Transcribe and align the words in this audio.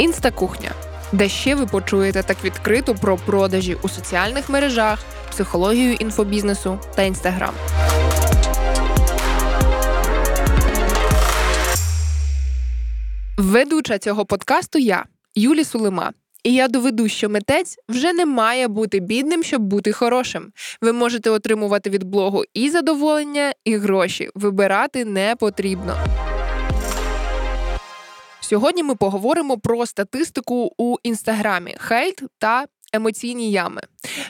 Інстакухня, 0.00 0.70
де 1.12 1.28
ще 1.28 1.54
ви 1.54 1.66
почуєте 1.66 2.22
так 2.22 2.44
відкрито 2.44 2.94
про 2.94 3.16
продажі 3.16 3.76
у 3.82 3.88
соціальних 3.88 4.48
мережах, 4.48 4.98
психологію 5.30 5.92
інфобізнесу 5.92 6.78
та 6.96 7.02
інстаграм. 7.02 7.54
Ведуча 13.38 13.98
цього 13.98 14.26
подкасту 14.26 14.78
я, 14.78 15.04
Юлі 15.34 15.64
Сулима. 15.64 16.12
І 16.44 16.54
я 16.54 16.68
доведу, 16.68 17.08
що 17.08 17.28
митець 17.28 17.76
вже 17.88 18.12
не 18.12 18.26
має 18.26 18.68
бути 18.68 19.00
бідним, 19.00 19.42
щоб 19.42 19.62
бути 19.62 19.92
хорошим. 19.92 20.52
Ви 20.82 20.92
можете 20.92 21.30
отримувати 21.30 21.90
від 21.90 22.04
блогу 22.04 22.44
і 22.54 22.70
задоволення, 22.70 23.52
і 23.64 23.76
гроші. 23.76 24.30
Вибирати 24.34 25.04
не 25.04 25.36
потрібно. 25.36 25.96
Сьогодні 28.50 28.82
ми 28.82 28.94
поговоримо 28.94 29.58
про 29.58 29.86
статистику 29.86 30.72
у 30.78 30.96
інстаграмі, 31.02 31.76
хейт 31.78 32.22
та 32.38 32.66
емоційні 32.92 33.50
ями. 33.50 33.82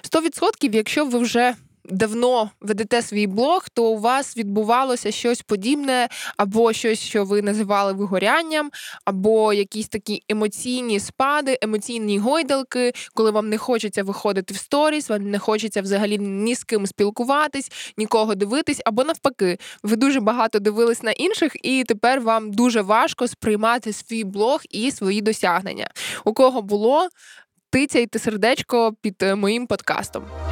100%, 0.03 0.75
якщо 0.75 1.05
ви 1.05 1.19
вже 1.19 1.55
давно 1.85 2.51
ведете 2.61 3.03
свій 3.03 3.27
блог, 3.27 3.69
то 3.75 3.85
у 3.85 3.99
вас 3.99 4.37
відбувалося 4.37 5.11
щось 5.11 5.43
подібне, 5.43 6.09
або 6.37 6.73
щось, 6.73 7.01
що 7.01 7.25
ви 7.25 7.43
називали 7.43 7.93
вигорянням, 7.93 8.71
або 9.05 9.53
якісь 9.53 9.89
такі 9.89 10.23
емоційні 10.29 11.01
спади, 11.01 11.59
емоційні 11.63 12.19
гойдалки, 12.19 12.93
коли 13.15 13.31
вам 13.31 13.49
не 13.49 13.59
хочеться 13.59 14.03
виходити 14.03 14.55
в 14.55 14.57
сторіс, 14.57 15.09
вам 15.09 15.31
не 15.31 15.39
хочеться 15.39 15.83
взагалі 15.83 16.19
ні 16.19 16.55
з 16.55 16.65
ким 16.65 16.87
спілкуватись, 16.87 17.73
нікого 17.97 18.35
дивитись, 18.35 18.81
або 18.85 19.05
навпаки, 19.05 19.59
ви 19.83 19.97
дуже 19.97 20.21
багато 20.21 20.59
дивились 20.59 21.03
на 21.03 21.11
інших, 21.11 21.57
і 21.63 21.85
тепер 21.85 22.21
вам 22.21 22.51
дуже 22.51 22.83
важко 22.83 23.29
сприймати 23.29 23.93
свій 23.93 24.25
блог 24.25 24.61
і 24.71 24.91
свої 24.91 25.21
досягнення. 25.21 25.91
У 26.25 26.33
кого 26.33 26.63
було, 26.63 27.09
тицяйте 27.71 28.19
сердечко 28.19 28.95
під 29.01 29.23
е, 29.23 29.35
моїм 29.35 29.67
подкастом. 29.67 30.50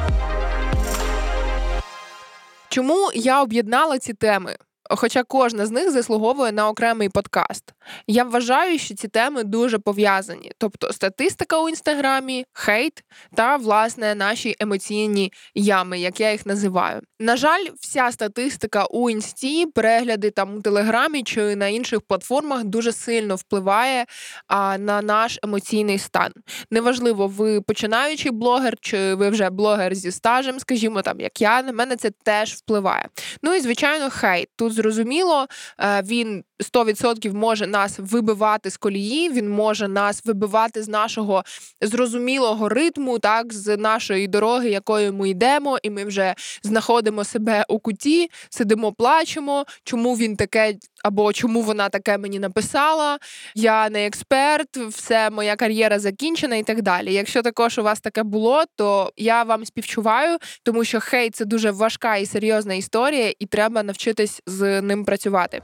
Чому 2.69 3.11
я 3.15 3.41
об'єднала 3.41 3.99
ці 3.99 4.13
теми? 4.13 4.57
Хоча 4.91 5.23
кожна 5.23 5.65
з 5.65 5.71
них 5.71 5.91
заслуговує 5.91 6.51
на 6.51 6.69
окремий 6.69 7.09
подкаст. 7.09 7.73
Я 8.07 8.23
вважаю, 8.23 8.79
що 8.79 8.95
ці 8.95 9.07
теми 9.07 9.43
дуже 9.43 9.79
пов'язані, 9.79 10.51
тобто 10.57 10.93
статистика 10.93 11.59
у 11.59 11.69
інстаграмі, 11.69 12.45
хейт 12.53 13.03
та 13.35 13.55
власне 13.55 14.15
наші 14.15 14.55
емоційні 14.59 15.33
ями, 15.55 15.99
як 15.99 16.19
я 16.19 16.31
їх 16.31 16.45
називаю. 16.45 17.01
На 17.19 17.37
жаль, 17.37 17.65
вся 17.79 18.11
статистика 18.11 18.85
у 18.85 19.09
інсті, 19.09 19.65
перегляди 19.65 20.29
там 20.29 20.55
у 20.55 20.61
телеграмі 20.61 21.23
чи 21.23 21.55
на 21.55 21.67
інших 21.67 22.01
платформах 22.01 22.63
дуже 22.63 22.91
сильно 22.91 23.35
впливає 23.35 24.05
а, 24.47 24.77
на 24.77 25.01
наш 25.01 25.39
емоційний 25.43 25.97
стан. 25.97 26.31
Неважливо, 26.71 27.27
ви 27.27 27.61
починаючий 27.61 28.31
блогер, 28.31 28.73
чи 28.81 29.15
ви 29.15 29.29
вже 29.29 29.49
блогер 29.49 29.95
зі 29.95 30.11
стажем, 30.11 30.59
скажімо 30.59 31.01
там, 31.01 31.19
як 31.19 31.41
я, 31.41 31.61
на 31.61 31.71
мене 31.71 31.95
це 31.95 32.11
теж 32.23 32.53
впливає. 32.53 33.05
Ну 33.43 33.53
і 33.53 33.59
звичайно, 33.59 34.09
хейт 34.09 34.49
тут 34.55 34.78
зрозуміло, 34.79 35.47
е, 35.79 36.01
він 36.01 36.43
100% 36.59 37.33
може 37.33 37.67
нас 37.67 37.95
вибивати 37.97 38.69
з 38.69 38.77
колії, 38.77 39.29
він 39.29 39.49
може 39.49 39.87
нас 39.87 40.25
вибивати 40.25 40.83
з 40.83 40.87
нашого 40.87 41.43
зрозумілого 41.81 42.69
ритму, 42.69 43.19
так 43.19 43.53
з 43.53 43.77
нашої 43.77 44.27
дороги, 44.27 44.69
якою 44.69 45.13
ми 45.13 45.29
йдемо, 45.29 45.77
і 45.83 45.89
ми 45.89 46.05
вже 46.05 46.35
знаходимо 46.63 47.23
себе 47.23 47.65
у 47.69 47.79
куті, 47.79 48.29
сидимо, 48.49 48.91
плачемо. 48.91 49.65
Чому 49.83 50.15
він 50.15 50.35
таке, 50.35 50.75
або 51.03 51.33
чому 51.33 51.61
вона 51.61 51.89
таке 51.89 52.17
мені 52.17 52.39
написала? 52.39 53.17
Я 53.55 53.89
не 53.89 54.05
експерт, 54.05 54.77
все 54.77 55.29
моя 55.29 55.55
кар'єра 55.55 55.99
закінчена 55.99 56.55
і 56.55 56.63
так 56.63 56.81
далі. 56.81 57.13
Якщо 57.13 57.41
також 57.41 57.77
у 57.77 57.83
вас 57.83 58.01
таке 58.01 58.23
було, 58.23 58.63
то 58.75 59.11
я 59.17 59.43
вам 59.43 59.65
співчуваю, 59.65 60.37
тому 60.63 60.83
що 60.83 60.99
хейт 60.99 61.35
це 61.35 61.45
дуже 61.45 61.71
важка 61.71 62.15
і 62.15 62.25
серйозна 62.25 62.73
історія, 62.73 63.33
і 63.39 63.45
треба 63.45 63.83
навчитись 63.83 64.41
з 64.45 64.81
ним 64.81 65.05
працювати. 65.05 65.61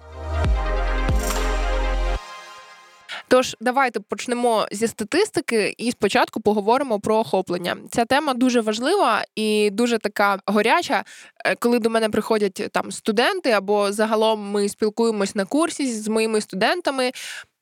Тож 3.27 3.55
давайте 3.61 3.99
почнемо 3.99 4.67
зі 4.71 4.87
статистики 4.87 5.75
і 5.77 5.91
спочатку 5.91 6.41
поговоримо 6.41 6.99
про 6.99 7.15
охоплення. 7.15 7.77
Ця 7.91 8.05
тема 8.05 8.33
дуже 8.33 8.61
важлива 8.61 9.23
і 9.35 9.69
дуже 9.69 9.97
така 9.97 10.39
горяча. 10.45 11.03
Е, 11.45 11.55
коли 11.55 11.79
до 11.79 11.89
мене 11.89 12.09
приходять 12.09 12.69
там 12.71 12.91
студенти, 12.91 13.51
або 13.51 13.91
загалом 13.91 14.51
ми 14.51 14.69
спілкуємось 14.69 15.35
на 15.35 15.45
курсі 15.45 15.93
з 15.93 16.07
моїми 16.07 16.41
студентами. 16.41 17.11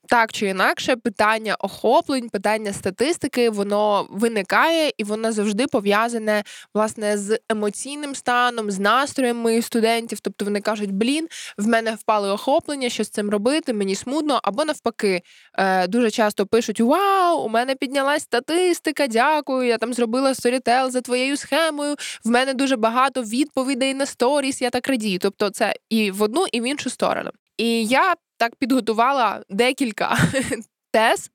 Так 0.08 0.32
чи 0.34 0.46
інакше, 0.46 0.96
питання 0.96 1.56
охоплень, 1.60 2.30
питання 2.30 2.74
статистики, 2.74 3.50
воно 3.50 4.08
виникає 4.10 4.92
і 4.98 5.04
воно 5.04 5.32
завжди 5.32 5.68
пов'язане 5.68 6.44
власне 6.74 7.18
з 7.18 7.40
емоційним 7.50 8.16
станом, 8.16 8.72
з 8.72 8.80
настроєм 8.80 9.38
моїх 9.38 9.66
студентів. 9.66 10.20
Тобто 10.20 10.46
вони 10.46 10.62
кажуть, 10.62 10.92
блін, 10.92 11.28
в 11.58 11.68
мене 11.68 11.96
впали 11.96 12.30
охоплення, 12.32 12.90
що 12.90 13.04
з 13.04 13.10
цим 13.10 13.30
робити, 13.30 13.74
мені 13.74 13.96
смутно, 13.96 14.40
або 14.44 14.66
навпаки, 14.66 15.22
е, 15.58 15.88
дуже 15.88 16.12
часто 16.12 16.46
пишуть: 16.46 16.82
Вау, 16.82 17.40
у 17.40 17.50
мене 17.50 17.76
піднялась 17.76 18.24
статистика, 18.24 19.08
дякую, 19.08 19.68
я 19.68 19.78
там 19.78 19.94
зробила 19.94 20.36
сторітел 20.36 20.92
за 20.92 21.02
твоєю 21.02 21.38
схемою. 21.38 21.96
В 22.26 22.30
мене 22.30 22.54
дуже 22.54 22.76
багато 22.76 23.22
відповідей 23.22 23.94
на 23.94 24.06
сторіс, 24.06 24.62
я 24.62 24.70
так 24.70 24.88
радію. 24.88 25.20
Тобто, 25.20 25.50
це 25.50 25.74
і 25.90 26.12
в 26.12 26.22
одну, 26.22 26.46
і 26.52 26.62
в 26.62 26.64
іншу 26.64 26.90
сторону. 26.90 27.30
І 27.58 27.86
я 27.86 28.14
так 28.44 28.56
підготувала 28.56 29.44
декілька 29.50 30.18
тез, 30.92 31.32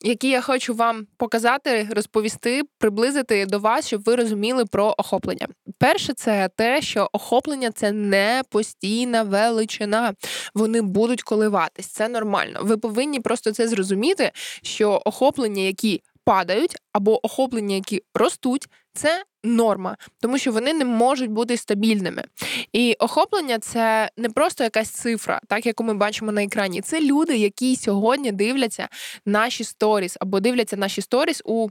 які 0.00 0.28
я 0.28 0.40
хочу 0.40 0.74
вам 0.74 1.06
показати, 1.16 1.88
розповісти, 1.90 2.62
приблизити 2.78 3.46
до 3.46 3.58
вас, 3.58 3.86
щоб 3.86 4.02
ви 4.02 4.16
розуміли 4.16 4.64
про 4.64 4.94
охоплення. 4.98 5.48
Перше, 5.78 6.12
це 6.12 6.50
те, 6.56 6.82
що 6.82 7.08
охоплення 7.12 7.70
це 7.70 7.92
не 7.92 8.42
постійна 8.50 9.22
величина. 9.22 10.14
Вони 10.54 10.82
будуть 10.82 11.22
коливатись. 11.22 11.86
Це 11.86 12.08
нормально. 12.08 12.60
Ви 12.62 12.76
повинні 12.76 13.20
просто 13.20 13.52
це 13.52 13.68
зрозуміти, 13.68 14.30
що 14.62 15.02
охоплення, 15.04 15.62
які 15.62 16.02
падають, 16.24 16.76
або 16.92 17.26
охоплення, 17.26 17.74
які 17.74 18.02
ростуть, 18.14 18.68
це 18.94 19.24
норма, 19.44 19.96
тому 20.20 20.38
що 20.38 20.52
вони 20.52 20.74
не 20.74 20.84
можуть 20.84 21.30
бути 21.30 21.56
стабільними. 21.56 22.24
І 22.72 22.96
охоплення 22.98 23.58
це 23.58 24.10
не 24.16 24.28
просто 24.30 24.64
якась 24.64 24.88
цифра, 24.88 25.40
так 25.48 25.66
яку 25.66 25.84
ми 25.84 25.94
бачимо 25.94 26.32
на 26.32 26.44
екрані. 26.44 26.80
Це 26.80 27.00
люди, 27.00 27.36
які 27.36 27.76
сьогодні 27.76 28.32
дивляться 28.32 28.88
наші 29.26 29.64
сторіс 29.64 30.16
або 30.20 30.40
дивляться 30.40 30.76
наші 30.76 31.00
сторіс 31.00 31.42
у. 31.44 31.68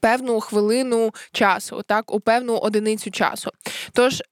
Певну 0.00 0.40
хвилину 0.40 1.10
часу, 1.32 1.82
так, 1.86 2.14
у 2.14 2.20
певну 2.20 2.56
одиницю 2.56 3.10
часу. 3.10 3.50
Тож 3.92 4.22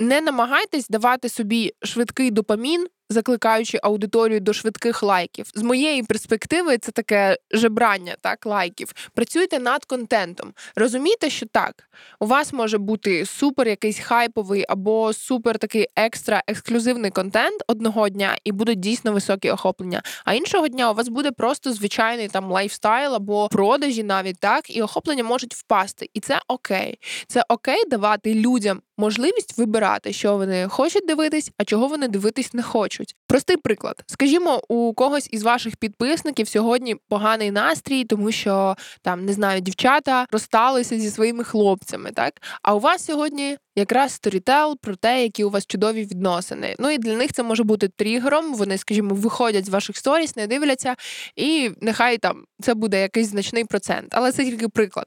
не 0.00 0.20
намагайтесь 0.20 0.88
давати 0.88 1.28
собі 1.28 1.72
швидкий 1.82 2.30
допамін 2.30 2.86
закликаючи 3.08 3.78
аудиторію 3.82 4.40
до 4.40 4.52
швидких 4.52 5.02
лайків. 5.02 5.46
З 5.54 5.62
моєї 5.62 6.02
перспективи, 6.02 6.78
це 6.78 6.92
таке 6.92 7.36
жебрання, 7.50 8.16
так, 8.20 8.46
лайків. 8.46 8.92
Працюйте 9.14 9.58
над 9.58 9.84
контентом. 9.84 10.52
Розумійте, 10.76 11.30
що 11.30 11.46
так, 11.46 11.88
у 12.20 12.26
вас 12.26 12.52
може 12.52 12.78
бути 12.78 13.26
супер 13.26 13.68
якийсь 13.68 13.98
хайповий 13.98 14.64
або 14.68 15.12
супер 15.12 15.58
такий 15.58 15.86
екстра 15.96 16.42
ексклюзивний 16.46 17.10
контент 17.10 17.62
одного 17.66 18.08
дня, 18.08 18.36
і 18.44 18.52
будуть 18.52 18.80
дійсно 18.80 19.12
високі 19.12 19.50
охоплення. 19.50 20.02
А 20.24 20.34
іншого 20.34 20.68
дня 20.68 20.90
у 20.90 20.94
вас 20.94 21.08
буде 21.08 21.30
просто 21.30 21.72
звичайний 21.72 22.28
там 22.28 22.50
лайфстайл 22.50 23.14
або 23.14 23.48
продажі, 23.48 24.02
навіть 24.02 24.40
так, 24.40 24.76
і 24.76 24.82
охоплення 24.82 25.24
можуть 25.24 25.54
впасти. 25.54 26.10
І 26.14 26.20
це 26.20 26.40
окей. 26.48 26.98
Це 27.26 27.44
окей 27.48 27.82
давати 27.88 28.34
людям 28.34 28.82
можливість 28.96 29.58
вибирати, 29.58 30.12
що 30.12 30.36
вони 30.36 30.68
хочуть 30.68 31.06
дивитись, 31.06 31.50
а 31.58 31.64
чого 31.64 31.86
вони 31.86 32.08
дивитись 32.08 32.54
не 32.54 32.62
хочуть. 32.62 33.14
Простий 33.26 33.56
приклад. 33.56 34.02
Скажімо, 34.06 34.62
у 34.68 34.94
когось 34.94 35.28
із 35.32 35.42
ваших 35.42 35.76
підписників 35.76 36.48
сьогодні 36.48 36.96
поганий 37.08 37.50
настрій, 37.50 38.04
тому 38.04 38.32
що 38.32 38.76
там 39.02 39.24
не 39.24 39.32
знаю, 39.32 39.60
дівчата 39.60 40.26
розсталися 40.30 40.98
зі 40.98 41.10
своїми 41.10 41.44
хлопцями, 41.44 42.10
так? 42.10 42.42
А 42.62 42.74
у 42.74 42.80
вас 42.80 43.04
сьогодні 43.04 43.56
якраз 43.76 44.12
сторітел 44.12 44.78
про 44.82 44.96
те, 44.96 45.22
які 45.22 45.44
у 45.44 45.50
вас 45.50 45.66
чудові 45.66 46.02
відносини. 46.02 46.76
Ну 46.78 46.90
і 46.90 46.98
для 46.98 47.16
них 47.16 47.32
це 47.32 47.42
може 47.42 47.62
бути 47.62 47.88
тригером. 47.88 48.54
Вони, 48.54 48.78
скажімо, 48.78 49.14
виходять 49.14 49.66
з 49.66 49.68
ваших 49.68 49.96
сторіс, 49.96 50.36
не 50.36 50.46
дивляться, 50.46 50.94
і 51.36 51.70
нехай 51.80 52.18
там 52.18 52.44
це 52.60 52.74
буде 52.74 53.00
якийсь 53.00 53.28
значний 53.28 53.64
процент. 53.64 54.08
Але 54.10 54.32
це 54.32 54.44
тільки 54.44 54.68
приклад. 54.68 55.06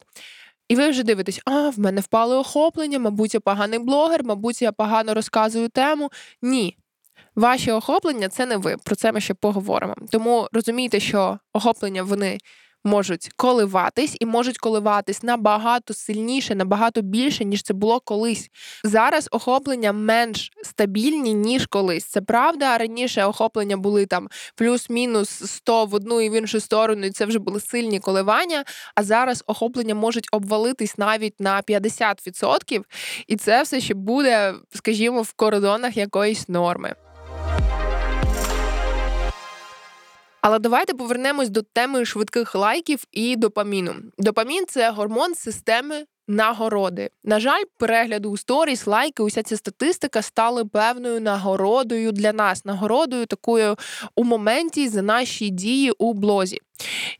І 0.70 0.76
ви 0.76 0.90
вже 0.90 1.04
дивитесь, 1.04 1.42
а 1.46 1.70
в 1.70 1.80
мене 1.80 2.02
впали 2.02 2.36
охоплення, 2.36 3.00
мабуть, 3.00 3.34
я 3.34 3.40
поганий 3.40 3.80
блогер, 3.80 4.24
мабуть, 4.24 4.62
я 4.62 4.72
погано 4.72 5.14
розказую 5.14 5.70
тему. 5.70 6.12
Ні. 6.42 6.78
Ваші 7.36 7.72
охоплення 7.72 8.30
це 8.30 8.46
не 8.46 8.58
ви. 8.58 8.78
Про 8.84 8.96
це 8.96 9.12
ми 9.12 9.22
ще 9.22 9.34
поговоримо. 9.34 9.96
Тому 10.12 10.48
розумійте, 10.52 11.00
що 11.00 11.40
охоплення 11.54 12.04
вони 12.04 12.38
можуть 12.84 13.30
коливатись 13.36 14.18
і 14.20 14.26
можуть 14.26 14.58
коливатись 14.58 15.24
набагато 15.24 15.94
сильніше, 15.94 16.56
набагато 16.56 17.02
більше, 17.02 17.46
ніж 17.46 17.64
це 17.64 17.74
було 17.74 18.00
колись. 18.00 18.50
Зараз 18.84 19.30
охоплення 19.32 19.94
менш 19.94 20.52
стабільні, 20.64 21.34
ніж 21.34 21.66
колись. 21.66 22.06
Це 22.06 22.22
правда. 22.22 22.78
Раніше 22.78 23.26
охоплення 23.26 23.78
були 23.78 24.06
там 24.06 24.30
плюс-мінус 24.56 25.30
100 25.30 25.86
в 25.86 25.94
одну 25.94 26.22
і 26.22 26.30
в 26.30 26.34
іншу 26.34 26.60
сторону, 26.60 27.06
і 27.06 27.12
це 27.12 27.26
вже 27.26 27.40
були 27.40 27.60
сильні 27.60 28.00
коливання. 28.00 28.64
А 28.96 29.04
зараз 29.04 29.44
охоплення 29.48 29.96
можуть 29.96 30.28
обвалитись 30.32 30.98
навіть 30.98 31.40
на 31.40 31.62
50%, 31.62 32.84
і 33.28 33.36
це 33.36 33.64
все 33.64 33.80
ще 33.82 33.94
буде, 33.94 34.54
скажімо, 34.76 35.22
в 35.22 35.34
кордонах 35.34 35.98
якоїсь 35.98 36.50
норми. 36.50 36.96
Але 40.42 40.60
давайте 40.60 40.94
повернемось 40.94 41.50
до 41.50 41.62
теми 41.62 42.06
швидких 42.06 42.56
лайків 42.56 43.04
і 43.12 43.36
допаміну. 43.36 43.96
Допамін 44.18 44.66
це 44.68 44.90
гормон 44.90 45.36
системи. 45.36 46.06
Нагороди. 46.32 47.10
На 47.24 47.40
жаль, 47.40 47.64
перегляду 47.78 48.30
у 48.30 48.38
сторіс, 48.38 48.88
лайки, 48.88 49.24
уся 49.24 49.44
ця 49.44 49.58
статистика 49.58 50.22
стали 50.22 50.66
певною 50.66 51.22
нагородою 51.22 52.12
для 52.12 52.34
нас, 52.34 52.66
нагородою 52.66 53.26
такою 53.26 53.76
у 54.16 54.24
моменті 54.24 54.90
за 54.90 55.02
наші 55.02 55.50
дії 55.50 55.92
у 55.92 56.14
блозі. 56.14 56.60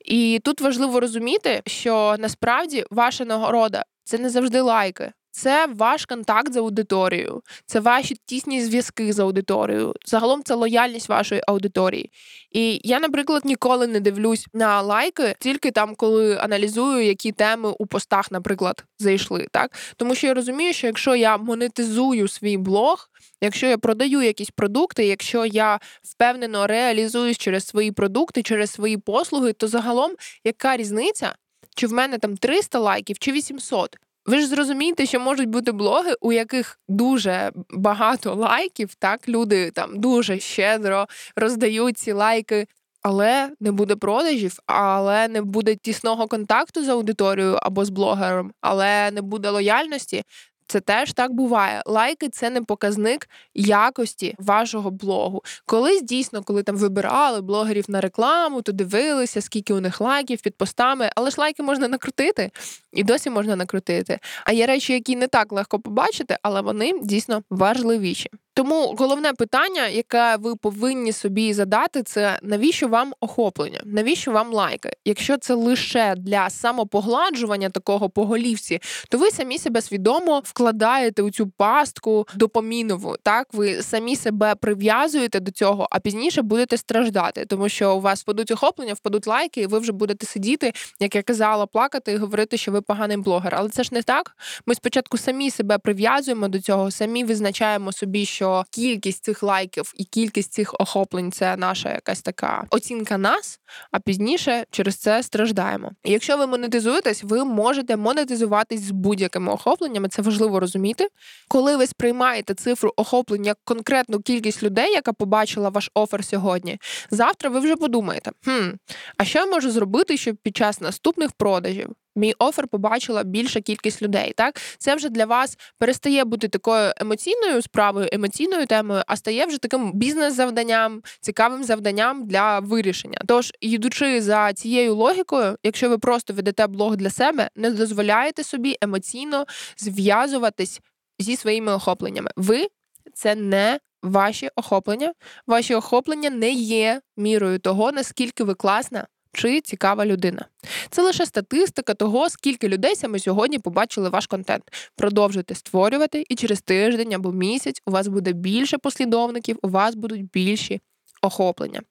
І 0.06 0.40
тут 0.44 0.62
важливо 0.62 1.00
розуміти, 1.00 1.62
що 1.66 2.16
насправді 2.20 2.86
ваша 2.90 3.26
нагорода 3.26 3.84
це 4.04 4.18
не 4.18 4.30
завжди 4.30 4.62
лайки. 4.62 5.12
Це 5.42 5.68
ваш 5.76 6.06
контакт 6.06 6.54
з 6.54 6.58
аудиторією, 6.58 7.42
це 7.66 7.80
ваші 7.80 8.16
тісні 8.26 8.62
зв'язки 8.62 9.14
з 9.14 9.20
аудиторією. 9.20 9.94
Загалом 10.06 10.44
це 10.44 10.54
лояльність 10.54 11.10
вашої 11.10 11.42
аудиторії. 11.48 12.12
І 12.52 12.82
я, 12.84 13.00
наприклад, 13.00 13.46
ніколи 13.46 13.88
не 13.88 14.00
дивлюсь 14.00 14.48
на 14.54 14.82
лайки, 14.82 15.36
тільки 15.40 15.72
там, 15.72 15.96
коли 15.96 16.38
аналізую, 16.38 17.06
які 17.06 17.32
теми 17.32 17.74
у 17.80 17.86
постах, 17.86 18.32
наприклад, 18.32 18.86
зайшли. 18.98 19.48
Так 19.52 19.72
тому 19.96 20.16
що 20.16 20.28
я 20.28 20.34
розумію, 20.34 20.74
що 20.74 20.88
якщо 20.88 21.16
я 21.16 21.38
монетизую 21.38 22.28
свій 22.28 22.58
блог, 22.58 23.10
якщо 23.42 23.68
я 23.68 23.78
продаю 23.78 24.22
якісь 24.22 24.50
продукти, 24.50 25.06
якщо 25.06 25.46
я 25.46 25.80
впевнено 26.04 26.68
реалізуюсь 26.68 27.38
через 27.38 27.68
свої 27.68 27.92
продукти, 27.92 28.44
через 28.44 28.72
свої 28.72 28.98
послуги, 28.98 29.54
то 29.54 29.68
загалом 29.68 30.12
яка 30.44 30.78
різниця? 30.78 31.36
Чи 31.76 31.88
в 31.88 31.94
мене 31.94 32.18
там 32.18 32.38
300 32.38 32.80
лайків, 32.80 33.20
чи 33.20 33.32
800? 33.32 33.98
Ви 34.26 34.40
ж 34.40 34.48
зрозумієте, 34.48 35.06
що 35.06 35.20
можуть 35.20 35.50
бути 35.50 35.72
блоги, 35.72 36.14
у 36.22 36.32
яких 36.32 36.80
дуже 36.88 37.52
багато 37.70 38.36
лайків, 38.36 38.96
так 38.96 39.30
люди 39.30 39.72
там 39.72 40.00
дуже 40.00 40.40
щедро 40.40 41.08
роздають 41.36 41.98
ці 41.98 42.12
лайки, 42.12 42.68
але 43.02 43.52
не 43.60 43.72
буде 43.72 43.96
продажів, 43.96 44.60
але 44.66 45.28
не 45.28 45.42
буде 45.42 45.76
тісного 45.76 46.28
контакту 46.28 46.84
з 46.84 46.90
аудиторією 46.90 47.60
або 47.62 47.86
з 47.86 47.90
блогером, 47.90 48.52
але 48.62 49.12
не 49.12 49.22
буде 49.22 49.50
лояльності. 49.50 50.24
Це 50.70 50.80
теж 50.80 51.14
так 51.14 51.34
буває. 51.34 51.84
Лайки 51.86 52.30
це 52.30 52.50
не 52.50 52.62
показник 52.62 53.30
якості 53.56 54.36
вашого 54.40 54.92
блогу. 54.92 55.44
Колись 55.66 56.02
дійсно, 56.02 56.44
коли 56.44 56.64
там 56.64 56.78
вибирали 56.78 57.42
блогерів 57.42 57.86
на 57.88 58.02
рекламу, 58.02 58.62
то 58.62 58.72
дивилися, 58.72 59.42
скільки 59.42 59.74
у 59.74 59.80
них 59.80 60.02
лайків 60.02 60.42
під 60.42 60.56
постами, 60.56 61.10
але 61.16 61.30
ж 61.30 61.36
лайки 61.42 61.64
можна 61.64 61.88
накрутити, 61.88 62.52
і 62.94 63.04
досі 63.04 63.30
можна 63.30 63.56
накрутити. 63.56 64.20
А 64.46 64.52
є 64.52 64.66
речі, 64.66 64.94
які 64.94 65.16
не 65.16 65.28
так 65.28 65.52
легко 65.52 65.80
побачити, 65.80 66.38
але 66.42 66.62
вони 66.62 67.00
дійсно 67.04 67.44
важливіші. 67.50 68.30
Тому 68.54 68.96
головне 68.98 69.34
питання, 69.34 69.88
яке 69.88 70.38
ви 70.40 70.56
повинні 70.56 71.12
собі 71.12 71.54
задати, 71.54 72.04
це 72.04 72.40
навіщо 72.44 72.88
вам 72.88 73.14
охоплення? 73.20 73.82
Навіщо 73.86 74.32
вам 74.32 74.54
лайки? 74.54 74.92
Якщо 75.06 75.38
це 75.38 75.54
лише 75.54 76.16
для 76.18 76.50
самопогладжування 76.50 77.70
такого 77.70 78.10
по 78.10 78.26
голівці, 78.26 78.80
то 79.10 79.18
ви 79.18 79.32
самі 79.32 79.58
себе 79.58 79.82
свідомо 79.82 80.42
вкладаєте 80.46 81.22
у 81.22 81.32
цю 81.32 81.48
пастку 81.48 82.28
допомінову. 82.36 83.16
Так, 83.24 83.48
ви 83.54 83.82
самі 83.82 84.16
себе 84.16 84.56
прив'язуєте 84.56 85.40
до 85.40 85.52
цього, 85.52 85.88
а 85.92 86.00
пізніше 86.00 86.42
будете 86.42 86.78
страждати, 86.78 87.46
тому 87.46 87.70
що 87.70 87.96
у 87.96 88.02
вас 88.02 88.22
впадуть 88.22 88.52
охоплення, 88.52 88.94
впадуть 88.94 89.28
лайки, 89.28 89.62
і 89.62 89.68
ви 89.68 89.80
вже 89.80 89.92
будете 89.92 90.26
сидіти, 90.26 90.74
як 91.00 91.16
я 91.16 91.24
казала, 91.24 91.66
плакати 91.66 92.12
і 92.12 92.18
говорити, 92.18 92.58
що 92.58 92.72
ви 92.72 92.82
поганий 92.82 93.18
блогер. 93.18 93.56
Але 93.56 93.70
це 93.70 93.84
ж 93.84 93.90
не 93.94 94.04
так. 94.04 94.36
Ми 94.66 94.76
спочатку 94.76 95.18
самі 95.18 95.52
себе 95.52 95.78
прив'язуємо 95.78 96.48
до 96.48 96.62
цього, 96.62 96.92
самі 96.92 97.24
визначаємо 97.24 97.92
собі, 97.92 98.26
що 98.40 98.64
кількість 98.72 99.24
цих 99.24 99.44
лайків 99.44 99.94
і 99.96 100.04
кількість 100.04 100.54
цих 100.54 100.74
охоплень 100.80 101.32
це 101.32 101.58
наша 101.58 101.94
якась 101.94 102.22
така 102.22 102.64
оцінка 102.70 103.18
нас, 103.18 103.60
а 103.92 104.00
пізніше 104.00 104.66
через 104.72 104.96
це 104.96 105.24
страждаємо. 105.24 105.92
І 106.04 106.12
якщо 106.12 106.38
ви 106.38 106.48
монетизуєтесь, 106.48 107.24
ви 107.24 107.46
можете 107.46 107.98
монетизуватись 107.98 108.82
з 108.82 108.92
будь-якими 108.92 109.52
охопленнями. 109.52 110.08
Це 110.10 110.22
важливо 110.22 110.60
розуміти. 110.60 111.08
Коли 111.48 111.78
ви 111.78 111.88
сприймаєте 111.88 112.54
цифру 112.54 112.94
охоплення 112.96 113.48
як 113.48 113.58
конкретну 113.64 114.20
кількість 114.20 114.64
людей, 114.64 114.92
яка 114.92 115.14
побачила 115.14 115.70
ваш 115.70 115.92
офер 115.94 116.26
сьогодні, 116.26 116.78
завтра 117.12 117.50
ви 117.50 117.60
вже 117.60 117.76
подумаєте: 117.76 118.32
хм, 118.46 118.70
а 119.18 119.26
що 119.26 119.40
я 119.40 119.46
можу 119.46 119.72
зробити, 119.72 120.18
щоб 120.18 120.36
під 120.36 120.58
час 120.58 120.82
наступних 120.82 121.32
продажів 121.32 121.96
мій 122.16 122.34
офер 122.40 122.68
побачила 122.68 123.24
більша 123.24 123.62
кількість 123.62 124.02
людей. 124.02 124.34
Так 124.36 124.60
це 124.78 124.96
вже 124.96 125.10
для 125.10 125.26
вас 125.26 125.58
перестає 125.78 126.26
бути 126.26 126.48
такою 126.48 126.92
емоційною 126.98 127.62
справою, 127.62 128.10
емоційною 128.12 128.66
темою, 128.66 129.04
а 129.08 129.16
стає 129.16 129.46
вже 129.46 129.58
таким 129.58 129.92
бізнес-завданням, 129.94 131.02
цікавим 131.22 131.64
завданням 131.64 132.28
для 132.28 132.60
вирішення. 132.60 133.22
Тож, 133.28 133.54
йдучи 133.62 134.22
за 134.22 134.54
цією 134.54 134.96
логікою, 134.96 135.56
якщо 135.64 135.90
ви 135.90 135.98
просто 135.98 136.34
ведете 136.34 136.68
блог 136.68 136.96
для 136.96 137.10
себе, 137.10 137.50
не 137.56 137.72
дозволяєте 137.72 138.44
собі 138.44 138.78
емоційно 138.82 139.46
зв'язуватись 139.78 140.82
зі 141.20 141.36
своїми 141.36 141.72
охопленнями. 141.72 142.32
Ви 142.36 142.68
це 143.14 143.36
не 143.36 143.80
ваші 144.04 144.50
охоплення. 144.56 145.14
Ваші 145.48 145.76
охоплення 145.76 146.30
не 146.30 146.50
є 146.52 147.02
мірою 147.18 147.60
того, 147.60 147.92
наскільки 147.92 148.44
ви 148.44 148.54
класна 148.54 149.08
чи 149.34 149.62
цікава 149.62 150.06
людина. 150.06 150.46
Це 150.90 151.02
лише 151.02 151.26
статистика 151.26 151.94
того, 151.94 152.30
скільки 152.30 152.68
людей 152.68 152.96
саме 152.96 153.20
сьогодні 153.20 153.60
побачили 153.60 154.10
ваш 154.10 154.28
контент. 154.28 154.64
Продовжуйте 154.96 155.56
створювати, 155.56 156.26
і 156.30 156.36
через 156.36 156.62
тиждень 156.62 157.14
або 157.14 157.32
місяць 157.32 157.82
у 157.86 157.92
вас 157.92 158.08
буде 158.08 158.34
більше 158.34 158.78
послідовників, 158.78 159.60
у 159.62 159.70
вас 159.70 159.96
будуть 159.96 160.32
більші 160.32 160.82
охоплення. 161.22 161.82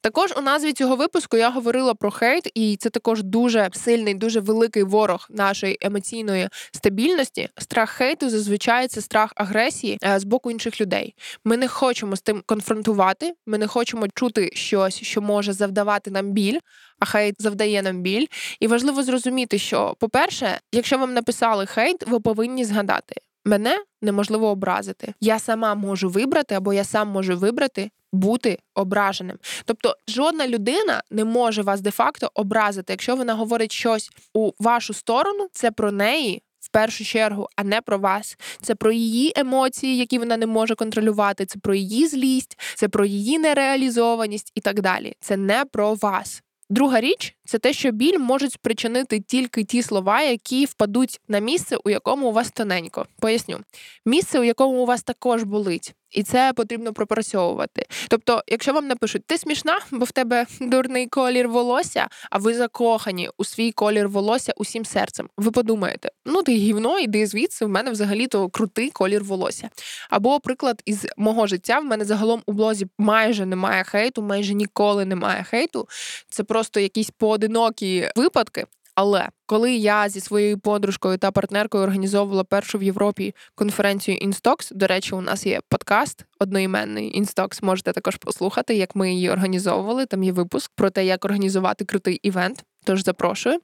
Також 0.00 0.34
у 0.36 0.40
назві 0.40 0.72
цього 0.72 0.96
випуску 0.96 1.36
я 1.36 1.50
говорила 1.50 1.94
про 1.94 2.10
хейт, 2.10 2.50
і 2.54 2.76
це 2.76 2.90
також 2.90 3.22
дуже 3.22 3.68
сильний, 3.72 4.14
дуже 4.14 4.40
великий 4.40 4.82
ворог 4.82 5.26
нашої 5.30 5.78
емоційної 5.80 6.48
стабільності. 6.72 7.48
Страх 7.58 7.90
хейту 7.90 8.30
зазвичай 8.30 8.88
це 8.88 9.00
страх 9.00 9.32
агресії 9.36 9.98
е, 10.04 10.18
з 10.18 10.24
боку 10.24 10.50
інших 10.50 10.80
людей. 10.80 11.14
Ми 11.44 11.56
не 11.56 11.68
хочемо 11.68 12.16
з 12.16 12.20
тим 12.20 12.42
конфронтувати, 12.46 13.34
ми 13.46 13.58
не 13.58 13.66
хочемо 13.66 14.06
чути 14.14 14.50
щось, 14.54 15.02
що 15.02 15.20
може 15.20 15.52
завдавати 15.52 16.10
нам 16.10 16.30
біль. 16.32 16.58
А 16.98 17.04
хейт 17.04 17.42
завдає 17.42 17.82
нам 17.82 18.02
біль. 18.02 18.26
І 18.60 18.66
важливо 18.66 19.02
зрозуміти, 19.02 19.58
що, 19.58 19.96
по-перше, 19.98 20.60
якщо 20.72 20.98
вам 20.98 21.14
написали 21.14 21.66
хейт, 21.66 22.06
ви 22.06 22.20
повинні 22.20 22.64
згадати, 22.64 23.14
мене 23.44 23.84
неможливо 24.02 24.48
образити. 24.48 25.14
Я 25.20 25.38
сама 25.38 25.74
можу 25.74 26.08
вибрати, 26.08 26.54
або 26.54 26.72
я 26.72 26.84
сам 26.84 27.08
можу 27.08 27.36
вибрати 27.36 27.90
бути 28.16 28.58
ображеним. 28.74 29.38
Тобто 29.64 29.96
жодна 30.08 30.48
людина 30.48 31.02
не 31.10 31.24
може 31.24 31.62
вас 31.62 31.80
де-факто 31.80 32.30
образити. 32.34 32.92
Якщо 32.92 33.16
вона 33.16 33.34
говорить 33.34 33.72
щось 33.72 34.10
у 34.34 34.52
вашу 34.58 34.94
сторону, 34.94 35.48
це 35.52 35.70
про 35.70 35.92
неї. 35.92 36.42
В 36.60 36.68
першу 36.68 37.04
чергу, 37.04 37.48
а 37.56 37.64
не 37.64 37.80
про 37.80 37.98
вас. 37.98 38.36
Це 38.62 38.74
про 38.74 38.92
її 38.92 39.32
емоції, 39.36 39.96
які 39.96 40.18
вона 40.18 40.36
не 40.36 40.46
може 40.46 40.74
контролювати. 40.74 41.46
Це 41.46 41.58
про 41.58 41.74
її 41.74 42.06
злість, 42.06 42.58
це 42.74 42.88
про 42.88 43.04
її 43.04 43.38
нереалізованість 43.38 44.52
і 44.54 44.60
так 44.60 44.80
далі. 44.80 45.14
Це 45.20 45.36
не 45.36 45.64
про 45.64 45.94
вас. 45.94 46.42
Друга 46.70 47.00
річ 47.00 47.36
це 47.46 47.58
те, 47.58 47.72
що 47.72 47.90
біль 47.90 48.18
можуть 48.18 48.52
спричинити 48.52 49.20
тільки 49.20 49.64
ті 49.64 49.82
слова, 49.82 50.22
які 50.22 50.64
впадуть 50.64 51.20
на 51.28 51.38
місце, 51.38 51.76
у 51.84 51.90
якому 51.90 52.28
у 52.28 52.32
вас 52.32 52.50
тоненько. 52.50 53.06
Поясню, 53.20 53.60
місце, 54.06 54.40
у 54.40 54.44
якому 54.44 54.82
у 54.82 54.86
вас 54.86 55.02
також 55.02 55.42
болить. 55.42 55.94
І 56.10 56.22
це 56.22 56.52
потрібно 56.52 56.92
пропрацьовувати. 56.92 57.86
Тобто, 58.08 58.42
якщо 58.46 58.72
вам 58.72 58.86
напишуть, 58.86 59.26
ти 59.26 59.38
смішна, 59.38 59.80
бо 59.90 60.04
в 60.04 60.10
тебе 60.10 60.46
дурний 60.60 61.06
колір 61.06 61.48
волосся, 61.48 62.08
а 62.30 62.38
ви 62.38 62.54
закохані 62.54 63.30
у 63.38 63.44
свій 63.44 63.72
колір 63.72 64.08
волосся 64.08 64.52
усім 64.56 64.84
серцем. 64.84 65.28
Ви 65.36 65.50
подумаєте, 65.50 66.10
ну 66.24 66.42
ти 66.42 66.52
гівно, 66.52 66.98
іди 66.98 67.26
звідси, 67.26 67.64
в 67.64 67.68
мене 67.68 67.90
взагалі-то 67.90 68.48
крутий 68.48 68.90
колір 68.90 69.24
волосся. 69.24 69.68
Або 70.10 70.40
приклад 70.40 70.82
із 70.84 71.06
мого 71.16 71.46
життя, 71.46 71.78
в 71.78 71.84
мене 71.84 72.04
загалом 72.04 72.42
у 72.46 72.52
блозі 72.52 72.86
майже 72.98 73.46
немає 73.46 73.84
хейту, 73.84 74.22
майже 74.22 74.54
ніколи 74.54 75.04
немає 75.04 75.44
хейту. 75.44 75.88
Це 76.28 76.44
просто 76.44 76.80
якісь 76.80 77.10
поодинокі 77.36 78.10
випадки. 78.16 78.64
Але 78.94 79.28
коли 79.46 79.74
я 79.74 80.08
зі 80.08 80.20
своєю 80.20 80.58
подружкою 80.58 81.18
та 81.18 81.30
партнеркою 81.30 81.84
організовувала 81.84 82.44
першу 82.44 82.78
в 82.78 82.82
Європі 82.82 83.34
конференцію 83.54 84.16
Інстокс, 84.16 84.70
до 84.70 84.86
речі, 84.86 85.14
у 85.14 85.20
нас 85.20 85.46
є 85.46 85.60
подкаст 85.68 86.24
одноіменний 86.38 87.16
Інстокс. 87.16 87.62
Можете 87.62 87.92
також 87.92 88.16
послухати, 88.16 88.74
як 88.74 88.96
ми 88.96 89.12
її 89.14 89.30
організовували. 89.30 90.06
Там 90.06 90.22
є 90.22 90.32
випуск 90.32 90.72
про 90.74 90.90
те, 90.90 91.04
як 91.04 91.24
організувати 91.24 91.84
крутий 91.84 92.14
івент. 92.14 92.64
Тож 92.84 93.04
запрошую. 93.04 93.58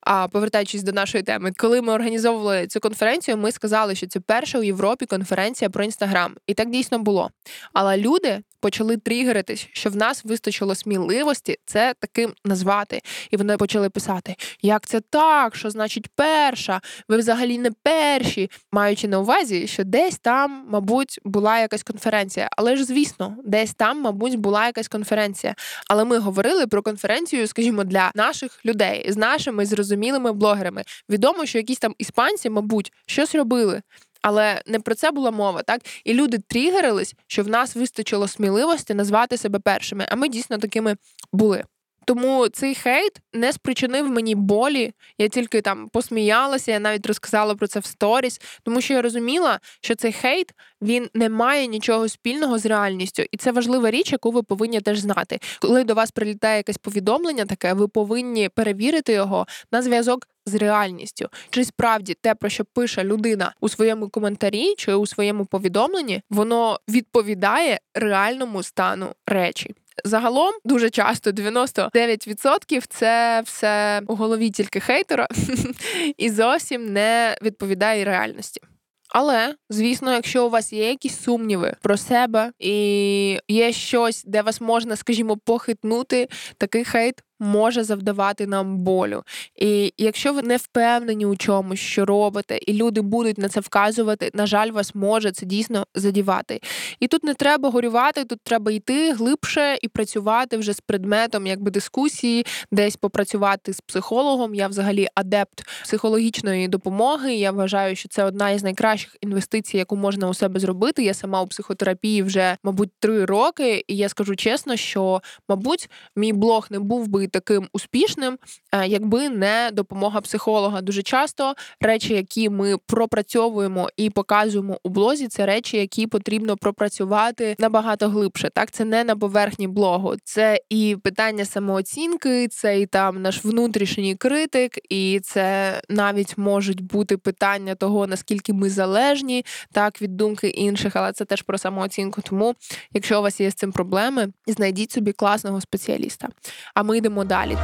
А 0.00 0.28
повертаючись 0.28 0.82
до 0.82 0.92
нашої 0.92 1.24
теми, 1.24 1.52
коли 1.56 1.82
ми 1.82 1.92
організовували 1.92 2.66
цю 2.66 2.80
конференцію, 2.80 3.36
ми 3.36 3.52
сказали, 3.52 3.94
що 3.94 4.06
це 4.06 4.20
перша 4.20 4.58
у 4.58 4.62
Європі 4.62 5.06
конференція 5.06 5.70
про 5.70 5.84
інстаграм, 5.84 6.34
і 6.46 6.54
так 6.54 6.70
дійсно 6.70 6.98
було. 6.98 7.30
Але 7.72 7.96
люди 7.96 8.42
почали 8.60 8.96
тригеритись, 8.96 9.68
що 9.72 9.90
в 9.90 9.96
нас 9.96 10.24
вистачило 10.24 10.74
сміливості 10.74 11.56
це 11.66 11.94
таким 12.00 12.32
назвати. 12.44 13.00
І 13.30 13.36
вони 13.36 13.56
почали 13.56 13.90
писати: 13.90 14.36
як 14.62 14.86
це 14.86 15.00
так? 15.00 15.56
Що 15.56 15.70
значить 15.70 16.08
перша? 16.14 16.80
Ви 17.08 17.16
взагалі 17.16 17.58
не 17.58 17.70
перші, 17.70 18.50
маючи 18.72 19.08
на 19.08 19.20
увазі, 19.20 19.66
що 19.66 19.84
десь 19.84 20.18
там, 20.18 20.66
мабуть, 20.68 21.18
була 21.24 21.58
якась 21.58 21.82
конференція. 21.82 22.48
Але 22.56 22.76
ж, 22.76 22.84
звісно, 22.84 23.36
десь 23.44 23.74
там, 23.74 24.00
мабуть, 24.00 24.36
була 24.36 24.66
якась 24.66 24.88
конференція. 24.88 25.54
Але 25.88 26.04
ми 26.04 26.18
говорили 26.18 26.66
про 26.66 26.82
конференцію, 26.82 27.46
скажімо, 27.46 27.84
для 27.84 28.10
наших 28.14 28.64
людей 28.64 29.06
з 29.08 29.16
нашими 29.16 29.66
зрозумілими 29.66 29.87
блогерами. 30.32 30.82
Відомо, 31.10 31.46
що 31.46 31.58
якісь 31.58 31.78
там 31.78 31.94
іспанці, 31.98 32.50
мабуть, 32.50 32.92
щось 33.06 33.34
робили. 33.34 33.82
Але 34.22 34.62
не 34.66 34.80
про 34.80 34.94
це 34.94 35.10
була 35.10 35.30
мова, 35.30 35.62
так? 35.62 35.80
І 36.04 36.14
люди 36.14 36.38
тригерились, 36.38 37.14
що 37.26 37.42
в 37.42 37.48
нас 37.48 37.76
вистачило 37.76 38.28
сміливості 38.28 38.94
назвати 38.94 39.36
себе 39.36 39.58
першими, 39.58 40.06
а 40.08 40.16
ми 40.16 40.28
дійсно 40.28 40.58
такими 40.58 40.96
були. 41.32 41.64
Тому 42.08 42.48
цей 42.48 42.74
хейт 42.74 43.12
не 43.32 43.52
спричинив 43.52 44.10
мені 44.10 44.34
болі. 44.34 44.92
Я 45.18 45.28
тільки 45.28 45.60
там 45.60 45.88
посміялася, 45.88 46.72
я 46.72 46.80
навіть 46.80 47.06
розказала 47.06 47.54
про 47.54 47.66
це 47.66 47.80
в 47.80 47.84
сторіс, 47.84 48.40
тому 48.62 48.80
що 48.80 48.94
я 48.94 49.02
розуміла, 49.02 49.60
що 49.80 49.94
цей 49.94 50.12
хейт 50.12 50.54
він 50.82 51.08
не 51.14 51.28
має 51.28 51.66
нічого 51.66 52.08
спільного 52.08 52.58
з 52.58 52.66
реальністю, 52.66 53.22
і 53.30 53.36
це 53.36 53.52
важлива 53.52 53.90
річ, 53.90 54.12
яку 54.12 54.30
ви 54.30 54.42
повинні 54.42 54.80
теж 54.80 54.98
знати. 54.98 55.40
Коли 55.60 55.84
до 55.84 55.94
вас 55.94 56.10
прилітає 56.10 56.56
якесь 56.56 56.78
повідомлення, 56.78 57.44
таке 57.44 57.72
ви 57.72 57.88
повинні 57.88 58.48
перевірити 58.48 59.12
його 59.12 59.46
на 59.72 59.82
зв'язок. 59.82 60.28
З 60.46 60.54
реальністю, 60.54 61.28
чи 61.50 61.64
справді 61.64 62.14
те, 62.14 62.34
про 62.34 62.48
що 62.48 62.64
пише 62.64 63.04
людина 63.04 63.54
у 63.60 63.68
своєму 63.68 64.08
коментарі 64.08 64.74
чи 64.78 64.94
у 64.94 65.06
своєму 65.06 65.46
повідомленні, 65.46 66.22
воно 66.30 66.80
відповідає 66.88 67.78
реальному 67.94 68.62
стану 68.62 69.06
речі. 69.26 69.74
Загалом 70.04 70.52
дуже 70.64 70.90
часто 70.90 71.30
99% 71.30 72.84
це 72.88 73.42
все 73.44 74.02
у 74.06 74.14
голові 74.14 74.50
тільки 74.50 74.80
хейтера 74.80 75.28
і 76.16 76.30
зовсім 76.30 76.92
не 76.92 77.38
відповідає 77.42 78.04
реальності. 78.04 78.60
Але, 79.08 79.54
звісно, 79.70 80.12
якщо 80.12 80.46
у 80.46 80.50
вас 80.50 80.72
є 80.72 80.88
якісь 80.88 81.20
сумніви 81.20 81.74
про 81.82 81.96
себе 81.96 82.52
і 82.58 83.38
є 83.48 83.72
щось, 83.72 84.24
де 84.24 84.42
вас 84.42 84.60
можна, 84.60 84.96
скажімо, 84.96 85.36
похитнути, 85.36 86.28
такий 86.58 86.84
хейт 86.84 87.14
може 87.40 87.84
завдавати 87.84 88.46
нам 88.46 88.78
болю. 88.78 89.22
І 89.56 89.94
якщо 89.98 90.32
ви 90.32 90.42
не 90.42 90.56
впевнені 90.56 91.26
у 91.26 91.36
чомусь, 91.36 91.80
що 91.80 92.04
робите, 92.04 92.58
і 92.66 92.72
люди 92.72 93.00
будуть 93.00 93.38
на 93.38 93.48
це 93.48 93.60
вказувати, 93.60 94.30
на 94.34 94.46
жаль, 94.46 94.70
вас 94.70 94.94
може 94.94 95.32
це 95.32 95.46
дійсно 95.46 95.86
задівати. 95.94 96.60
І 97.00 97.06
тут 97.06 97.24
не 97.24 97.34
треба 97.34 97.70
горювати, 97.70 98.24
тут 98.24 98.40
треба 98.42 98.72
йти 98.72 99.12
глибше 99.12 99.78
і 99.82 99.88
працювати 99.88 100.56
вже 100.56 100.72
з 100.72 100.80
предметом, 100.80 101.46
якби 101.46 101.70
дискусії, 101.70 102.46
десь 102.72 102.96
попрацювати 102.96 103.72
з 103.72 103.80
психологом. 103.80 104.54
Я 104.54 104.68
взагалі 104.68 105.08
адепт 105.14 105.62
психологічної 105.82 106.68
допомоги. 106.68 107.34
Я 107.34 107.50
вважаю, 107.50 107.96
що 107.96 108.08
це 108.08 108.24
одна 108.24 108.50
із 108.50 108.62
найкращих 108.62 109.16
інвестицій, 109.20 109.76
яку 109.76 109.96
можна 109.96 110.28
у 110.28 110.34
себе 110.34 110.60
зробити. 110.60 111.02
Я 111.02 111.14
сама 111.14 111.42
у 111.42 111.46
психотерапії 111.46 112.22
вже, 112.22 112.56
мабуть, 112.62 112.90
три 112.98 113.24
роки, 113.24 113.84
і 113.88 113.96
я 113.96 114.08
скажу 114.08 114.36
чесно, 114.36 114.76
що, 114.76 115.22
мабуть, 115.48 115.90
мій 116.16 116.32
блог 116.32 116.66
не 116.70 116.78
був 116.78 117.08
би 117.08 117.27
таким 117.28 117.68
успішним, 117.72 118.38
е, 118.72 118.86
якби 118.86 119.28
не 119.28 119.70
допомога 119.72 120.20
психолога. 120.20 120.80
Дуже 120.80 121.02
часто 121.02 121.54
речі, 121.80 122.14
які 122.14 122.50
ми 122.50 122.76
пропрацьовуємо 122.86 123.88
і 123.96 124.10
показуємо 124.10 124.78
у 124.82 124.88
блозі, 124.88 125.28
це 125.28 125.46
речі, 125.46 125.76
які 125.76 126.06
потрібно 126.06 126.56
пропрацювати 126.56 127.56
набагато 127.58 128.08
глибше. 128.08 128.50
Так, 128.54 128.70
це 128.70 128.84
не 128.84 129.04
на 129.04 129.16
поверхні 129.16 129.68
блогу, 129.68 130.14
це 130.24 130.60
і 130.70 130.96
питання 131.02 131.44
самооцінки, 131.44 132.48
це 132.48 132.80
і 132.80 132.86
там 132.86 133.22
наш 133.22 133.44
внутрішній 133.44 134.14
критик, 134.14 134.78
і 134.88 135.20
це 135.22 135.80
навіть 135.88 136.38
можуть 136.38 136.80
бути 136.80 137.16
питання 137.16 137.74
того, 137.74 138.06
наскільки 138.06 138.52
ми 138.52 138.70
залежні 138.70 139.44
так 139.72 140.02
від 140.02 140.16
думки 140.16 140.48
інших, 140.48 140.96
але 140.96 141.12
це 141.12 141.24
теж 141.24 141.42
про 141.42 141.58
самооцінку. 141.58 142.22
Тому, 142.22 142.54
якщо 142.92 143.18
у 143.18 143.22
вас 143.22 143.40
є 143.40 143.50
з 143.50 143.54
цим 143.54 143.72
проблеми, 143.72 144.32
знайдіть 144.46 144.92
собі 144.92 145.12
класного 145.12 145.60
спеціаліста. 145.60 146.28
А 146.74 146.82
ми 146.82 146.98
йдемо 146.98 147.17
далі. 147.24 147.58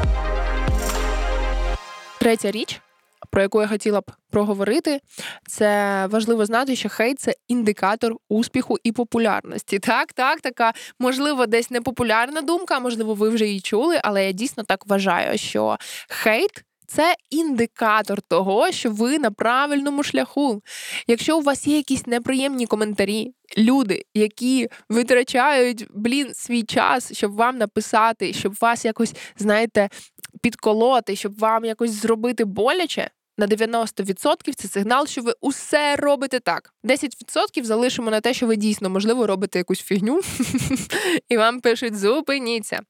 Третя 2.19 2.51
річ, 2.51 2.81
про 3.31 3.43
яку 3.43 3.61
я 3.63 3.69
хотіла 3.69 4.01
б 4.01 4.11
проговорити, 4.31 5.01
це 5.49 6.07
важливо 6.11 6.47
знати, 6.47 6.77
що 6.77 6.89
хейт 6.89 7.21
це 7.21 7.35
індикатор 7.49 8.17
успіху 8.29 8.79
і 8.85 8.93
популярності. 8.93 9.79
Так, 9.79 10.13
так, 10.13 10.41
така 10.41 10.73
можливо, 10.99 11.47
десь 11.47 11.71
непопулярна 11.71 12.43
думка, 12.43 12.81
можливо, 12.81 13.15
ви 13.15 13.29
вже 13.29 13.47
її 13.47 13.61
чули, 13.61 14.01
але 14.05 14.27
я 14.27 14.33
дійсно 14.33 14.65
так 14.65 14.87
вважаю, 14.87 15.39
що 15.39 15.77
хейт. 16.09 16.65
Це 16.87 17.15
індикатор 17.31 18.23
того, 18.23 18.73
що 18.73 18.91
ви 18.91 19.19
на 19.19 19.31
правильному 19.31 20.03
шляху. 20.03 20.63
Якщо 21.07 21.39
у 21.39 21.43
вас 21.43 21.67
є 21.67 21.77
якісь 21.77 22.07
неприємні 22.07 22.67
коментарі, 22.67 23.35
люди, 23.59 24.03
які 24.15 24.69
витрачають 24.89 25.87
блін 25.91 26.35
свій 26.35 26.63
час, 26.63 27.13
щоб 27.13 27.35
вам 27.35 27.59
написати, 27.59 28.33
щоб 28.33 28.55
вас 28.61 28.85
якось, 28.85 29.15
знаєте, 29.37 29.89
підколоти, 30.43 31.17
щоб 31.17 31.39
вам 31.39 31.65
якось 31.65 31.91
зробити 31.91 32.45
боляче. 32.45 33.11
На 33.39 33.47
90% 33.47 34.55
це 34.57 34.69
сигнал, 34.69 35.07
що 35.07 35.23
ви 35.23 35.33
усе 35.41 35.97
робите 35.97 36.41
так. 36.41 36.75
10% 36.85 37.65
залишимо 37.65 38.11
на 38.11 38.21
те, 38.21 38.35
що 38.35 38.47
ви 38.47 38.57
дійсно, 38.57 38.91
можливо, 38.91 39.27
робите 39.27 39.59
якусь 39.59 39.83
фігню, 39.83 40.21
і 41.29 41.37
вам 41.37 41.61
пишуть 41.61 41.99
зупиніться. 41.99 42.81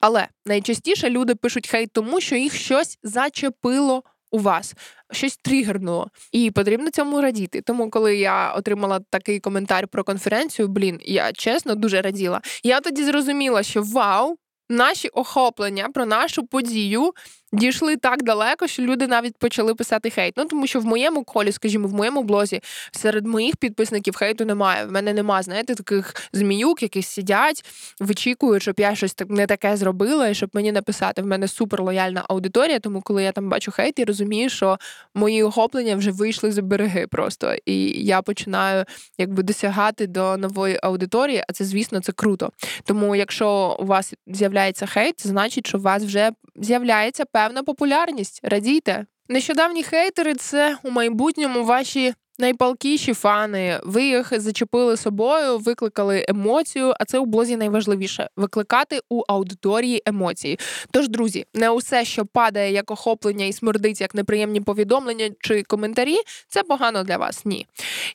Але 0.00 0.28
найчастіше 0.46 1.10
люди 1.10 1.34
пишуть 1.34 1.68
хейт 1.68 1.92
тому, 1.92 2.20
що 2.20 2.36
їх 2.36 2.54
щось 2.54 2.98
зачепило 3.02 4.02
у 4.30 4.38
вас, 4.38 4.74
щось 5.12 5.36
тригернуло. 5.36 6.10
І 6.32 6.50
потрібно 6.50 6.90
цьому 6.90 7.20
радіти. 7.20 7.60
Тому, 7.60 7.90
коли 7.90 8.16
я 8.16 8.52
отримала 8.52 9.00
такий 9.10 9.40
коментар 9.40 9.88
про 9.88 10.04
конференцію, 10.04 10.68
блін, 10.68 11.00
я 11.02 11.32
чесно 11.32 11.74
дуже 11.74 12.02
раділа. 12.02 12.40
Я 12.62 12.80
тоді 12.80 13.04
зрозуміла, 13.04 13.62
що 13.62 13.82
вау, 13.82 14.36
наші 14.68 15.08
охоплення 15.08 15.88
про 15.88 16.06
нашу 16.06 16.46
подію 16.46 17.12
дійшли 17.52 17.96
так 17.96 18.22
далеко, 18.22 18.66
що 18.66 18.82
люди 18.82 19.06
навіть 19.06 19.36
почали 19.36 19.74
писати 19.74 20.10
хейт. 20.10 20.34
Ну 20.36 20.44
тому 20.44 20.66
що 20.66 20.80
в 20.80 20.84
моєму 20.84 21.24
колі, 21.24 21.52
скажімо, 21.52 21.88
в 21.88 21.94
моєму 21.94 22.22
блозі 22.22 22.60
серед 22.92 23.26
моїх 23.26 23.56
підписників 23.56 24.16
хейту 24.16 24.44
немає. 24.44 24.86
В 24.86 24.92
мене 24.92 25.12
немає, 25.12 25.42
знаєте, 25.42 25.74
таких 25.74 26.14
зміюк, 26.32 26.82
які 26.82 27.02
сидять, 27.02 27.64
вичікують, 28.00 28.62
щоб 28.62 28.74
я 28.78 28.94
щось 28.94 29.14
так 29.14 29.30
не 29.30 29.46
таке 29.46 29.76
зробила, 29.76 30.28
і 30.28 30.34
щоб 30.34 30.50
мені 30.52 30.72
написати. 30.72 31.22
В 31.22 31.26
мене 31.26 31.48
супер 31.48 31.82
лояльна 31.82 32.24
аудиторія, 32.28 32.78
тому 32.78 33.00
коли 33.02 33.22
я 33.22 33.32
там 33.32 33.48
бачу 33.48 33.70
хейт, 33.70 33.98
я 33.98 34.04
розумію, 34.04 34.50
що 34.50 34.78
мої 35.14 35.42
охоплення 35.42 35.96
вже 35.96 36.10
вийшли 36.10 36.52
за 36.52 36.62
береги 36.62 37.06
просто. 37.06 37.54
І 37.66 38.04
я 38.04 38.22
починаю 38.22 38.84
якби 39.18 39.42
досягати 39.42 40.06
до 40.06 40.36
нової 40.36 40.78
аудиторії, 40.82 41.44
а 41.48 41.52
це, 41.52 41.64
звісно, 41.64 42.00
це 42.00 42.12
круто. 42.12 42.50
Тому, 42.84 43.16
якщо 43.16 43.76
у 43.80 43.86
вас 43.86 44.14
з'являється 44.26 44.86
хейт, 44.86 45.26
значить, 45.26 45.66
що 45.66 45.78
у 45.78 45.80
вас 45.80 46.04
вже 46.04 46.30
з'являється 46.56 47.24
певна 47.36 47.62
популярність. 47.62 48.40
Радійте. 48.42 49.06
Нещодавні 49.28 49.82
хейтери 49.82 50.34
це 50.34 50.76
у 50.82 50.90
майбутньому 50.90 51.64
ваші 51.64 52.14
Найпалкіші 52.38 53.14
фани, 53.14 53.80
ви 53.84 54.04
їх 54.04 54.40
зачепили 54.40 54.96
собою, 54.96 55.58
викликали 55.58 56.24
емоцію, 56.28 56.94
а 57.00 57.04
це 57.04 57.18
у 57.18 57.26
блозі 57.26 57.56
найважливіше 57.56 58.28
викликати 58.36 59.00
у 59.08 59.22
аудиторії 59.28 60.02
емоції. 60.06 60.58
Тож, 60.90 61.08
друзі, 61.08 61.46
не 61.54 61.70
усе, 61.70 62.04
що 62.04 62.26
падає 62.26 62.72
як 62.72 62.90
охоплення 62.90 63.46
і 63.46 63.52
смердить, 63.52 64.00
як 64.00 64.14
неприємні 64.14 64.60
повідомлення 64.60 65.30
чи 65.40 65.62
коментарі, 65.62 66.16
це 66.48 66.62
погано 66.62 67.02
для 67.02 67.16
вас. 67.16 67.44
Ні. 67.44 67.66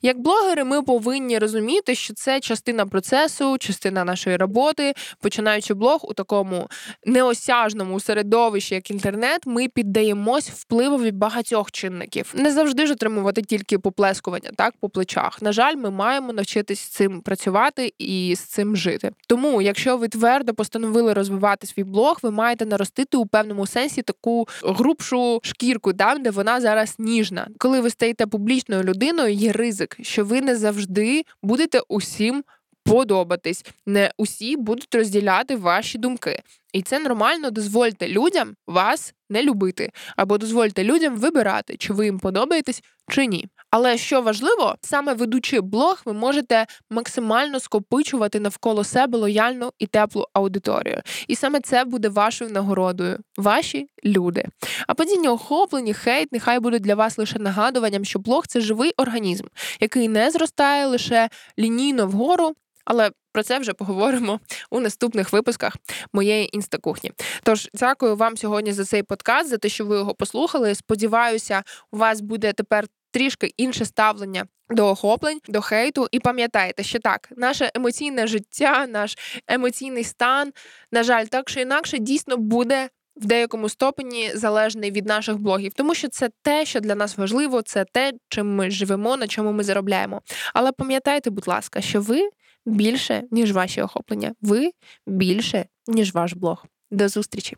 Як 0.01 0.19
блогери, 0.19 0.63
ми 0.63 0.81
повинні 0.81 1.39
розуміти, 1.39 1.95
що 1.95 2.13
це 2.13 2.39
частина 2.39 2.85
процесу, 2.85 3.57
частина 3.57 4.03
нашої 4.03 4.37
роботи. 4.37 4.93
Починаючи 5.19 5.73
блог 5.73 5.99
у 6.03 6.13
такому 6.13 6.69
неосяжному 7.05 7.99
середовищі, 7.99 8.75
як 8.75 8.91
інтернет, 8.91 9.41
ми 9.45 9.67
піддаємось 9.67 10.49
впливові 10.49 11.11
багатьох 11.11 11.71
чинників. 11.71 12.33
Не 12.35 12.51
завжди 12.51 12.87
ж 12.87 12.93
отримувати 12.93 13.41
тільки 13.41 13.79
попле 13.79 14.10
поплескування 14.11 14.51
так 14.55 14.73
по 14.79 14.89
плечах. 14.89 15.41
На 15.41 15.51
жаль, 15.51 15.75
ми 15.75 15.89
маємо 15.89 16.33
навчитись 16.33 16.79
цим 16.79 17.21
працювати 17.21 17.93
і 17.97 18.35
з 18.35 18.39
цим 18.39 18.75
жити. 18.75 19.11
Тому, 19.27 19.61
якщо 19.61 19.97
ви 19.97 20.07
твердо 20.07 20.53
постановили 20.53 21.13
розвивати 21.13 21.67
свій 21.67 21.83
блог, 21.83 22.19
ви 22.23 22.31
маєте 22.31 22.65
наростити 22.65 23.17
у 23.17 23.25
певному 23.25 23.67
сенсі 23.67 24.01
таку 24.01 24.47
грубшу 24.63 25.39
шкірку, 25.43 25.93
там 25.93 26.23
де 26.23 26.29
вона 26.29 26.61
зараз 26.61 26.95
ніжна. 26.99 27.47
Коли 27.57 27.81
ви 27.81 27.89
стаєте 27.89 28.27
публічною 28.27 28.83
людиною, 28.83 29.33
є 29.33 29.51
ризик, 29.51 29.97
що 30.01 30.25
ви 30.25 30.41
не 30.41 30.55
завжди 30.55 31.23
будете 31.43 31.79
усім 31.87 32.43
подобатись. 32.83 33.65
Не 33.85 34.11
усі 34.17 34.57
будуть 34.57 34.95
розділяти 34.95 35.55
ваші 35.55 35.97
думки. 35.97 36.41
І 36.73 36.81
це 36.81 36.99
нормально. 36.99 37.51
Дозвольте 37.51 38.07
людям 38.07 38.55
вас 38.67 39.13
не 39.29 39.43
любити, 39.43 39.91
або 40.15 40.37
дозвольте 40.37 40.83
людям 40.83 41.15
вибирати, 41.15 41.77
чи 41.77 41.93
ви 41.93 42.05
їм 42.05 42.19
подобаєтесь 42.19 42.83
чи 43.09 43.25
ні. 43.25 43.47
Але 43.69 43.97
що 43.97 44.21
важливо, 44.21 44.75
саме 44.81 45.13
ведучи 45.13 45.61
блог, 45.61 46.01
ви 46.05 46.13
можете 46.13 46.65
максимально 46.89 47.59
скопичувати 47.59 48.39
навколо 48.39 48.83
себе 48.83 49.17
лояльну 49.17 49.71
і 49.79 49.87
теплу 49.87 50.25
аудиторію. 50.33 51.01
І 51.27 51.35
саме 51.35 51.59
це 51.59 51.85
буде 51.85 52.09
вашою 52.09 52.51
нагородою, 52.51 53.17
ваші 53.37 53.87
люди. 54.05 54.45
А 54.87 54.93
падіння 54.93 55.31
охоплені, 55.31 55.93
хейт, 55.93 56.31
нехай 56.31 56.59
будуть 56.59 56.81
для 56.81 56.95
вас 56.95 57.17
лише 57.17 57.39
нагадуванням, 57.39 58.05
що 58.05 58.19
блог 58.19 58.47
це 58.47 58.61
живий 58.61 58.91
організм, 58.97 59.45
який 59.79 60.07
не 60.07 60.31
зростає 60.31 60.85
лише 60.85 61.29
лінійно 61.59 62.07
вгору. 62.07 62.53
Але 62.85 63.11
про 63.31 63.43
це 63.43 63.59
вже 63.59 63.73
поговоримо 63.73 64.39
у 64.69 64.79
наступних 64.79 65.33
випусках 65.33 65.77
моєї 66.13 66.55
інстакухні. 66.55 67.11
Тож 67.43 67.69
дякую 67.73 68.15
вам 68.15 68.37
сьогодні 68.37 68.73
за 68.73 68.85
цей 68.85 69.03
подкаст, 69.03 69.49
за 69.49 69.57
те, 69.57 69.69
що 69.69 69.85
ви 69.85 69.95
його 69.95 70.15
послухали. 70.15 70.75
Сподіваюся, 70.75 71.63
у 71.91 71.97
вас 71.97 72.21
буде 72.21 72.53
тепер 72.53 72.85
трішки 73.11 73.53
інше 73.57 73.85
ставлення. 73.85 74.45
До 74.69 74.87
охоплень, 74.87 75.39
до 75.47 75.61
хейту, 75.61 76.07
і 76.11 76.19
пам'ятайте, 76.19 76.83
що 76.83 76.99
так, 76.99 77.29
наше 77.37 77.71
емоційне 77.75 78.27
життя, 78.27 78.87
наш 78.87 79.17
емоційний 79.47 80.03
стан, 80.03 80.51
на 80.91 81.03
жаль, 81.03 81.25
так 81.25 81.49
чи 81.49 81.61
інакше, 81.61 81.97
дійсно 81.97 82.37
буде 82.37 82.89
в 83.15 83.25
деякому 83.25 83.69
ступені 83.69 84.31
залежний 84.33 84.91
від 84.91 85.05
наших 85.05 85.37
блогів, 85.37 85.73
тому 85.73 85.95
що 85.95 86.07
це 86.07 86.29
те, 86.41 86.65
що 86.65 86.79
для 86.79 86.95
нас 86.95 87.17
важливо, 87.17 87.61
це 87.61 87.85
те, 87.91 88.13
чим 88.29 88.55
ми 88.55 88.71
живемо, 88.71 89.17
на 89.17 89.27
чому 89.27 89.51
ми 89.51 89.63
заробляємо. 89.63 90.21
Але 90.53 90.71
пам'ятайте, 90.71 91.29
будь 91.29 91.47
ласка, 91.47 91.81
що 91.81 92.01
ви 92.01 92.29
більше 92.65 93.23
ніж 93.31 93.51
ваші 93.51 93.81
охоплення, 93.81 94.33
ви 94.41 94.71
більше 95.07 95.65
ніж 95.87 96.13
ваш 96.13 96.33
блог. 96.33 96.65
До 96.91 97.09
зустрічі. 97.09 97.57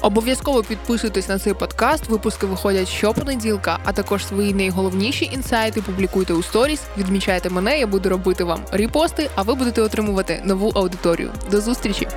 Обов'язково 0.00 0.62
підписуйтесь 0.62 1.28
на 1.28 1.38
цей 1.38 1.54
подкаст. 1.54 2.08
Випуски 2.08 2.46
виходять 2.46 2.88
щопонеділка, 2.88 3.78
а 3.84 3.92
також 3.92 4.26
свої 4.26 4.54
найголовніші 4.54 5.24
інсайти 5.24 5.82
публікуйте 5.82 6.32
у 6.32 6.42
сторіс. 6.42 6.82
Відмічайте 6.98 7.50
мене, 7.50 7.78
я 7.78 7.86
буду 7.86 8.08
робити 8.08 8.44
вам 8.44 8.64
репости, 8.72 9.30
а 9.34 9.42
ви 9.42 9.54
будете 9.54 9.82
отримувати 9.82 10.42
нову 10.44 10.68
аудиторію. 10.68 11.32
До 11.50 11.60
зустрічі! 11.60 12.08